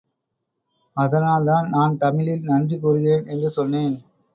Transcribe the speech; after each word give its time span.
அதனால்தான் 0.97 1.69
நான் 1.69 1.97
தமிழில் 1.97 2.43
நன்றி 2.43 2.79
கூறுகிறேன். 2.79 3.27
என்று 3.27 3.49
சொன்னேன். 3.49 3.95